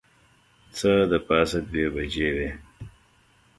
[0.77, 2.49] څه د پاسه دوې بجې وې.